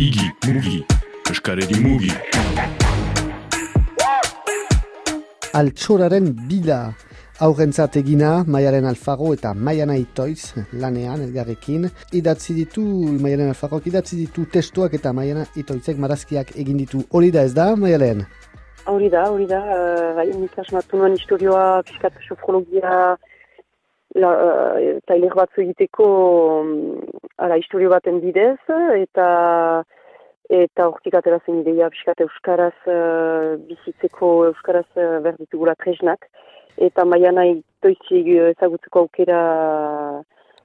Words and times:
Igi, 0.00 0.30
mugi, 0.48 0.78
eskaredi 1.28 1.76
mugi. 1.84 2.08
Altxoraren 5.52 6.30
bila 6.48 6.78
aurrentzat 7.44 7.98
egina, 8.00 8.30
Maialen 8.48 8.88
Alfaro 8.88 9.34
eta 9.36 9.52
Maiana 9.52 9.98
Itoiz 10.00 10.54
lanean 10.72 11.20
elgarrekin. 11.26 11.84
Idatzi 12.16 12.56
ditu, 12.56 12.86
Maialen 13.20 13.52
Alfaro 13.52 13.82
idatzi 13.84 14.16
ditu 14.22 14.46
testuak 14.48 14.96
eta 14.96 15.12
Maiana 15.12 15.44
Itoizek 15.60 16.00
marazkiak 16.00 16.54
egin 16.56 16.80
ditu. 16.80 17.02
Hori 17.12 17.28
da 17.36 17.44
ez 17.44 17.52
da, 17.52 17.74
Maialen? 17.76 18.24
Hori 18.88 19.12
da, 19.12 19.26
hori 19.28 19.50
da. 19.52 19.60
Uh, 19.76 20.24
Nik 20.40 20.56
asmatu 20.64 20.96
nuen 20.96 21.20
historioa, 21.20 21.82
piskat 21.84 22.16
sofrologia, 22.24 23.18
la, 24.14 24.30
uh, 24.30 24.98
tailer 25.06 25.34
batzu 25.36 25.62
egiteko 25.62 26.06
um, 26.60 26.70
ara, 27.38 27.58
historio 27.60 27.90
baten 27.92 28.20
bidez, 28.24 28.58
eta 28.96 29.84
eta 30.50 30.88
hortik 30.88 31.14
aterazen 31.14 31.60
ideia 31.60 31.90
piskat 31.94 32.20
euskaraz 32.24 32.74
uh, 32.90 33.54
bizitzeko 33.68 34.30
euskaraz 34.48 34.86
uh, 34.96 35.20
berditugula 35.22 35.76
tresnak. 35.78 36.26
Eta 36.80 37.04
maiana 37.04 37.44
itoitzi 37.46 38.22
ezagutzeko 38.50 39.04
aukera 39.04 39.40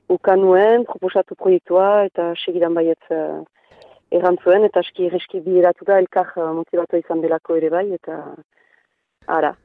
ukanuen, 0.10 0.86
proposatu 0.90 1.36
proiektua, 1.36 2.06
eta 2.10 2.32
segidan 2.38 2.74
baiet 2.78 3.14
uh, 3.14 3.44
errantzuen, 4.16 4.66
eta 4.66 4.82
eski 4.86 5.10
ereski 5.10 5.42
bideratu 5.46 5.86
da 5.86 6.00
elkar 6.02 6.34
motivatu 6.58 6.98
izan 6.98 7.22
delako 7.22 7.58
ere 7.60 7.70
bai, 7.74 7.88
eta 8.00 8.20
ara, 9.28 9.56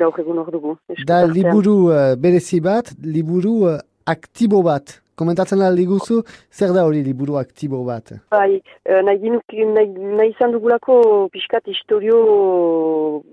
gaur 0.00 0.18
egun 0.18 0.40
hor 0.42 0.50
dugu. 0.52 0.76
Da 1.06 1.22
liburu 1.26 1.76
uh, 1.90 2.16
berezi 2.16 2.60
bat, 2.64 2.92
liburu 3.04 3.54
uh, 3.68 3.78
aktibo 4.06 4.62
bat, 4.66 4.98
komentatzen 5.20 5.60
aldi 5.60 5.84
guzu, 5.86 6.22
zer 6.50 6.72
da 6.72 6.86
hori 6.88 7.02
liburu 7.04 7.36
aktibo 7.36 7.82
bat? 7.84 8.14
Bai, 8.32 8.62
eh, 8.88 9.00
nahi, 9.04 9.18
ginuk, 9.20 9.52
nahi, 9.76 9.90
nahi 10.16 10.32
izan 10.32 10.54
dugulako 10.54 11.28
piskat 11.34 11.68
historio 11.68 12.20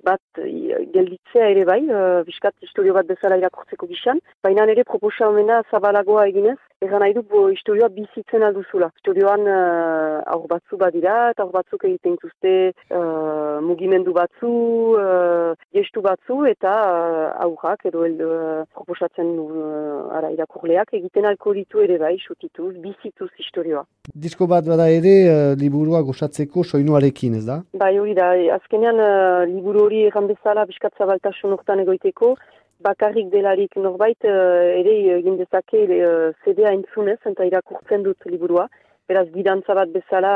bat 0.04 0.42
gelditzea 0.42 1.48
ere 1.54 1.64
bai, 1.70 1.80
piskat 2.28 2.58
historio 2.68 2.98
bat 2.98 3.08
bezala 3.08 3.40
irakurtzeko 3.40 3.88
gizan, 3.88 4.20
baina 4.44 4.68
ere 4.68 4.84
proposa 4.84 5.30
omena 5.32 5.62
zabalagoa 5.72 6.28
eginez, 6.34 6.60
Egan 6.86 7.02
nahi 7.02 7.14
du, 7.16 7.24
bo, 7.26 7.40
historioa 7.50 7.88
bizitzen 7.90 8.44
alduzula. 8.46 8.92
Historioan 9.00 9.48
uh, 9.50 10.20
aur 10.30 10.44
batzu 10.52 10.78
badira, 10.78 11.16
eta 11.34 11.42
aur 11.42 11.50
batzuk 11.56 11.88
egiten 11.88 12.20
zuzte 12.22 12.52
uh, 12.94 13.58
mugimendu 13.66 14.14
batzu, 14.14 14.52
uh, 14.94 15.56
gestu 15.74 16.04
batzu, 16.06 16.44
eta 16.52 16.74
uh, 16.92 17.24
aurrak 17.48 17.88
edo 17.90 18.04
el, 18.06 18.22
uh, 18.22 18.62
proposatzen 18.78 19.32
uh, 19.42 20.20
ara 20.20 20.30
irakurleak 20.36 20.94
egiten 21.00 21.26
alko 21.26 21.56
ditu 21.58 21.82
ere 21.82 21.98
bai, 22.04 22.14
sutituz, 22.22 22.76
bizituz 22.84 23.32
historioa. 23.42 23.82
Disko 24.14 24.46
bat 24.46 24.70
bada 24.70 24.86
ere, 25.00 25.16
uh, 25.32 25.56
liburua 25.58 26.04
gozatzeko 26.06 26.62
soinuarekin, 26.62 27.40
ez 27.42 27.48
da? 27.50 27.58
Bai, 27.74 27.96
hori 27.98 28.14
da. 28.22 28.36
Azkenean, 28.60 29.02
uh, 29.02 29.50
liburu 29.50 29.88
hori 29.88 30.06
egan 30.12 30.30
bezala, 30.30 30.70
biskatza 30.70 31.10
baltasun 31.10 31.58
urtan 31.58 31.82
egoiteko, 31.88 32.36
bakarrik 32.84 33.32
delarik 33.32 33.76
norbait 33.76 34.18
uh, 34.26 34.80
ere 34.80 34.96
egin 35.18 35.38
dezake 35.40 35.84
uh, 35.86 36.34
CD-a 36.44 36.74
entzunez, 36.76 37.20
eta 37.26 37.46
irakurtzen 37.46 38.04
dut 38.06 38.28
liburua. 38.30 38.68
Beraz, 39.08 39.28
bidantza 39.34 39.74
bat 39.78 39.90
bezala 39.94 40.34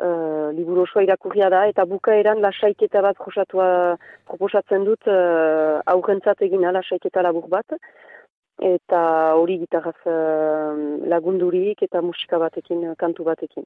uh, 0.00 0.50
liburu 0.56 0.84
osoa 0.86 1.04
irakurria 1.04 1.50
da, 1.52 1.64
eta 1.68 1.84
bukaeran 1.90 2.40
lasaiketa 2.40 3.02
bat 3.02 3.18
proposatzen 3.20 4.86
dut 4.88 5.08
uh, 5.08 5.80
aurrentzat 5.86 6.42
egina 6.48 6.72
lasaiketa 6.72 7.22
labur 7.22 7.48
bat. 7.48 7.76
Eta 8.60 9.00
hori 9.40 9.58
gitarraz 9.62 9.96
uh, 10.04 10.76
lagundurik 11.08 11.82
eta 11.82 12.02
musika 12.02 12.38
batekin, 12.38 12.84
kantu 12.98 13.24
batekin. 13.24 13.64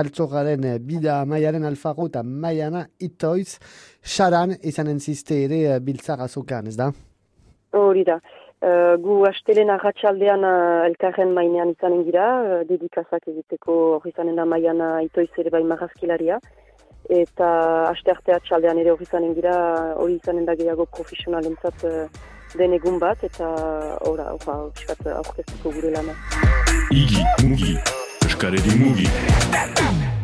Altzogaren 0.00 0.62
bida 0.86 1.24
maiaren 1.26 1.64
alfago 1.66 2.06
eta 2.06 2.22
maiana 2.22 2.86
itoiz, 3.02 3.58
xaran 4.00 4.54
izanen 4.62 5.00
ziste 5.00 5.44
ere 5.44 5.80
biltzak 5.82 6.20
azokan, 6.28 6.68
ez 6.70 6.76
da? 6.78 6.92
Hori 7.72 8.04
da. 8.04 8.20
Uh, 8.60 8.98
gu 9.00 9.22
astelen 9.24 9.70
arratxaldean 9.72 10.42
uh, 10.44 10.84
elkarren 10.84 11.30
mainean 11.32 11.70
izanen 11.72 12.02
gira, 12.04 12.26
uh, 12.44 12.58
dedikazak 12.68 13.24
egiteko 13.32 13.76
hori 13.94 14.12
izanen 14.12 14.36
da 14.36 14.44
maiana 14.44 14.90
itoiz 15.06 15.30
ere 15.40 15.52
bai 15.54 15.62
marazkilaria. 15.64 16.36
Eta 17.08 17.48
aste 17.88 18.12
arte 18.12 18.36
atxaldean 18.36 18.82
ere 18.82 18.92
hori 18.92 19.08
izanen 19.08 19.32
gira, 19.38 19.56
hori 19.96 20.18
izanen 20.20 20.44
da 20.44 20.58
gehiago 20.60 20.84
profesionalentzat 20.98 21.88
uh, 21.88 22.04
den 22.58 22.76
egun 22.76 22.98
bat, 23.00 23.24
eta 23.24 23.48
ora, 24.10 24.28
aurkeztuko 24.36 25.72
gure 25.80 25.96
lana. 25.96 26.16
Igi, 26.90 27.24
mugi, 27.46 27.76
eskaredi 28.28 28.80
mugi. 28.82 30.18